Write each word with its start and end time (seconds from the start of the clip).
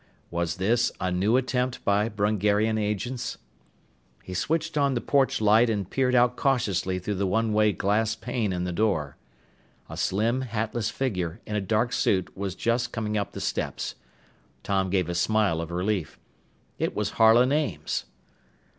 Was 0.31 0.55
this 0.55 0.91
a 0.99 1.11
new 1.11 1.37
attempt 1.37 1.85
by 1.85 2.09
Brungarian 2.09 2.79
agents? 2.79 3.37
He 4.23 4.33
switched 4.33 4.75
on 4.75 4.95
the 4.95 4.99
porch 4.99 5.39
light 5.39 5.69
and 5.69 5.87
peered 5.87 6.15
out 6.15 6.35
cautiously 6.35 6.97
through 6.97 7.13
the 7.13 7.27
one 7.27 7.53
way 7.53 7.71
glass 7.71 8.15
pane 8.15 8.51
in 8.51 8.63
the 8.63 8.71
door. 8.73 9.15
A 9.91 9.95
slim, 9.95 10.41
hatless 10.41 10.89
figure 10.89 11.39
in 11.45 11.55
a 11.55 11.61
dark 11.61 11.93
suit 11.93 12.35
was 12.35 12.55
just 12.55 12.91
coming 12.91 13.15
up 13.15 13.33
the 13.33 13.39
steps. 13.41 13.93
Tom 14.63 14.89
gave 14.89 15.07
a 15.07 15.13
smile 15.13 15.61
of 15.61 15.69
relief. 15.69 16.17
It 16.79 16.95
was 16.95 17.11
Harlan 17.21 17.51
Ames! 17.51 18.05